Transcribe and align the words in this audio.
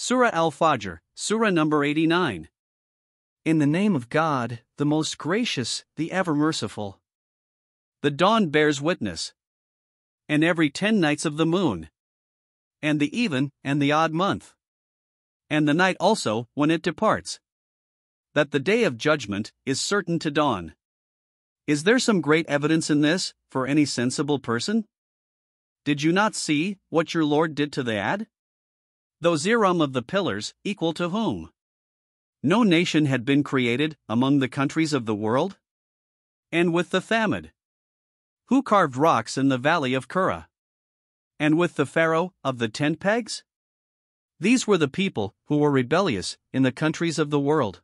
Surah 0.00 0.30
Al 0.32 0.52
Fajr, 0.52 1.00
Surah 1.16 1.50
number 1.50 1.82
89. 1.82 2.48
In 3.44 3.58
the 3.58 3.66
name 3.66 3.96
of 3.96 4.08
God, 4.08 4.60
the 4.76 4.86
most 4.86 5.18
gracious, 5.18 5.84
the 5.96 6.12
ever 6.12 6.36
merciful. 6.36 7.00
The 8.02 8.12
dawn 8.12 8.50
bears 8.50 8.80
witness. 8.80 9.34
And 10.28 10.44
every 10.44 10.70
ten 10.70 11.00
nights 11.00 11.24
of 11.24 11.36
the 11.36 11.44
moon. 11.44 11.90
And 12.80 13.00
the 13.00 13.10
even 13.18 13.50
and 13.64 13.82
the 13.82 13.90
odd 13.90 14.12
month. 14.12 14.54
And 15.50 15.66
the 15.66 15.74
night 15.74 15.96
also 15.98 16.46
when 16.54 16.70
it 16.70 16.82
departs. 16.82 17.40
That 18.34 18.52
the 18.52 18.60
day 18.60 18.84
of 18.84 18.98
judgment 18.98 19.50
is 19.66 19.80
certain 19.80 20.20
to 20.20 20.30
dawn. 20.30 20.74
Is 21.66 21.82
there 21.82 21.98
some 21.98 22.20
great 22.20 22.46
evidence 22.46 22.88
in 22.88 23.00
this, 23.00 23.34
for 23.50 23.66
any 23.66 23.84
sensible 23.84 24.38
person? 24.38 24.86
Did 25.84 26.04
you 26.04 26.12
not 26.12 26.36
see 26.36 26.78
what 26.88 27.14
your 27.14 27.24
Lord 27.24 27.56
did 27.56 27.72
to 27.72 27.82
the 27.82 27.96
Ad? 27.96 28.28
Those 29.20 29.46
Iram 29.46 29.80
of 29.80 29.94
the 29.94 30.02
pillars, 30.02 30.54
equal 30.62 30.92
to 30.94 31.08
whom? 31.08 31.50
No 32.42 32.62
nation 32.62 33.06
had 33.06 33.24
been 33.24 33.42
created 33.42 33.96
among 34.08 34.38
the 34.38 34.48
countries 34.48 34.92
of 34.92 35.06
the 35.06 35.14
world? 35.14 35.58
And 36.52 36.72
with 36.72 36.90
the 36.90 37.00
Thamud? 37.00 37.50
Who 38.46 38.62
carved 38.62 38.96
rocks 38.96 39.36
in 39.36 39.48
the 39.48 39.58
valley 39.58 39.92
of 39.92 40.06
Qura? 40.06 40.46
And 41.40 41.58
with 41.58 41.74
the 41.74 41.84
Pharaoh 41.84 42.32
of 42.44 42.58
the 42.58 42.68
tent 42.68 43.00
pegs? 43.00 43.42
These 44.38 44.68
were 44.68 44.78
the 44.78 44.86
people 44.86 45.34
who 45.46 45.56
were 45.56 45.70
rebellious 45.70 46.38
in 46.52 46.62
the 46.62 46.70
countries 46.70 47.18
of 47.18 47.30
the 47.30 47.40
world, 47.40 47.82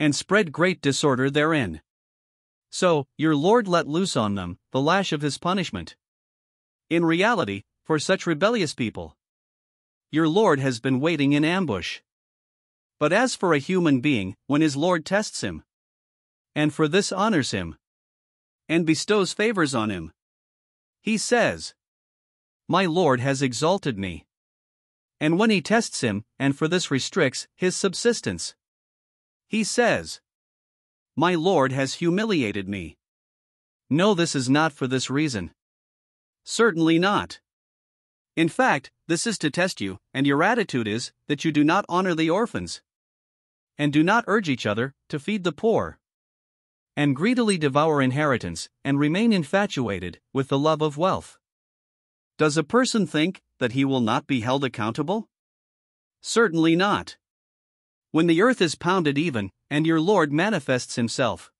and 0.00 0.14
spread 0.14 0.50
great 0.50 0.80
disorder 0.80 1.30
therein. 1.30 1.82
So, 2.68 3.06
your 3.16 3.36
Lord 3.36 3.68
let 3.68 3.86
loose 3.86 4.16
on 4.16 4.34
them 4.34 4.58
the 4.72 4.80
lash 4.80 5.12
of 5.12 5.20
his 5.20 5.38
punishment. 5.38 5.94
In 6.90 7.04
reality, 7.04 7.62
for 7.84 8.00
such 8.00 8.26
rebellious 8.26 8.74
people, 8.74 9.16
your 10.12 10.28
Lord 10.28 10.60
has 10.60 10.78
been 10.78 11.00
waiting 11.00 11.32
in 11.32 11.42
ambush. 11.42 12.00
But 13.00 13.14
as 13.14 13.34
for 13.34 13.54
a 13.54 13.58
human 13.58 14.00
being, 14.00 14.36
when 14.46 14.60
his 14.60 14.76
Lord 14.76 15.06
tests 15.06 15.40
him, 15.40 15.64
and 16.54 16.72
for 16.72 16.86
this 16.86 17.10
honors 17.10 17.50
him, 17.50 17.76
and 18.68 18.86
bestows 18.86 19.32
favors 19.32 19.74
on 19.74 19.88
him, 19.88 20.12
he 21.00 21.16
says, 21.16 21.74
My 22.68 22.84
Lord 22.84 23.20
has 23.20 23.40
exalted 23.40 23.98
me. 23.98 24.26
And 25.18 25.38
when 25.38 25.48
he 25.48 25.62
tests 25.62 26.02
him, 26.02 26.24
and 26.38 26.56
for 26.56 26.68
this 26.68 26.90
restricts 26.90 27.48
his 27.56 27.74
subsistence, 27.74 28.54
he 29.48 29.64
says, 29.64 30.20
My 31.16 31.34
Lord 31.34 31.72
has 31.72 31.94
humiliated 31.94 32.68
me. 32.68 32.98
No, 33.88 34.12
this 34.12 34.34
is 34.34 34.50
not 34.50 34.72
for 34.72 34.86
this 34.86 35.08
reason. 35.08 35.52
Certainly 36.44 36.98
not. 36.98 37.40
In 38.34 38.48
fact, 38.48 38.90
this 39.08 39.26
is 39.26 39.36
to 39.38 39.50
test 39.50 39.80
you, 39.80 39.98
and 40.14 40.26
your 40.26 40.42
attitude 40.42 40.88
is 40.88 41.12
that 41.28 41.44
you 41.44 41.52
do 41.52 41.62
not 41.62 41.84
honor 41.88 42.14
the 42.14 42.30
orphans, 42.30 42.80
and 43.76 43.92
do 43.92 44.02
not 44.02 44.24
urge 44.26 44.48
each 44.48 44.64
other 44.64 44.94
to 45.10 45.18
feed 45.18 45.44
the 45.44 45.52
poor, 45.52 45.98
and 46.96 47.16
greedily 47.16 47.58
devour 47.58 48.00
inheritance, 48.00 48.68
and 48.84 48.98
remain 48.98 49.32
infatuated 49.32 50.18
with 50.32 50.48
the 50.48 50.58
love 50.58 50.80
of 50.80 50.96
wealth. 50.96 51.38
Does 52.38 52.56
a 52.56 52.64
person 52.64 53.06
think 53.06 53.42
that 53.58 53.72
he 53.72 53.84
will 53.84 54.00
not 54.00 54.26
be 54.26 54.40
held 54.40 54.64
accountable? 54.64 55.28
Certainly 56.22 56.76
not. 56.76 57.16
When 58.12 58.26
the 58.26 58.40
earth 58.40 58.62
is 58.62 58.74
pounded 58.74 59.18
even, 59.18 59.50
and 59.70 59.86
your 59.86 60.00
Lord 60.00 60.32
manifests 60.32 60.96
himself, 60.96 61.50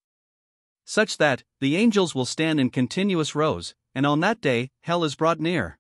such 0.85 1.19
that 1.19 1.45
the 1.61 1.77
angels 1.77 2.15
will 2.15 2.25
stand 2.25 2.61
in 2.61 2.71
continuous 2.71 3.35
rows, 3.35 3.75
and 3.95 4.07
on 4.07 4.21
that 4.21 4.41
day 4.41 4.71
hell 4.83 5.05
is 5.05 5.15
brought 5.15 5.41
near. 5.41 5.79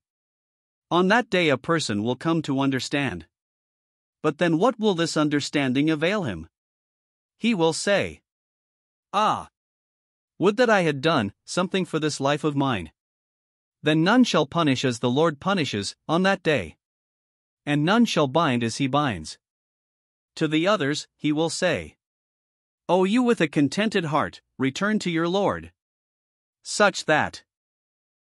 On 0.92 1.08
that 1.08 1.30
day, 1.30 1.48
a 1.48 1.56
person 1.56 2.02
will 2.02 2.16
come 2.16 2.42
to 2.42 2.60
understand. 2.60 3.24
But 4.22 4.36
then, 4.36 4.58
what 4.58 4.78
will 4.78 4.92
this 4.94 5.16
understanding 5.16 5.88
avail 5.88 6.24
him? 6.24 6.50
He 7.38 7.54
will 7.54 7.72
say, 7.72 8.20
Ah! 9.10 9.48
Would 10.38 10.58
that 10.58 10.68
I 10.68 10.82
had 10.82 11.00
done 11.00 11.32
something 11.46 11.86
for 11.86 11.98
this 11.98 12.20
life 12.20 12.44
of 12.44 12.54
mine. 12.54 12.92
Then 13.82 14.04
none 14.04 14.22
shall 14.22 14.44
punish 14.44 14.84
as 14.84 14.98
the 14.98 15.08
Lord 15.08 15.40
punishes 15.40 15.96
on 16.06 16.24
that 16.24 16.42
day. 16.42 16.76
And 17.64 17.86
none 17.86 18.04
shall 18.04 18.26
bind 18.26 18.62
as 18.62 18.76
he 18.76 18.86
binds. 18.86 19.38
To 20.34 20.46
the 20.46 20.66
others, 20.66 21.08
he 21.16 21.32
will 21.32 21.48
say, 21.48 21.96
O 22.86 23.04
you 23.04 23.22
with 23.22 23.40
a 23.40 23.48
contented 23.48 24.04
heart, 24.04 24.42
return 24.58 24.98
to 24.98 25.10
your 25.10 25.26
Lord. 25.26 25.72
Such 26.62 27.06
that 27.06 27.44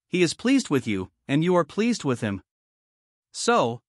he 0.09 0.23
is 0.23 0.33
pleased 0.33 0.71
with 0.71 0.87
you, 0.87 1.11
and 1.29 1.45
you 1.45 1.55
are 1.57 1.65
pleased 1.65 2.05
with 2.05 2.23
him. 2.23 2.43
So, 3.37 3.83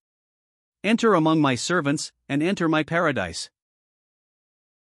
enter 0.82 1.14
among 1.14 1.40
my 1.40 1.54
servants, 1.54 2.12
and 2.28 2.42
enter 2.42 2.68
my 2.68 2.82
paradise. 2.82 3.48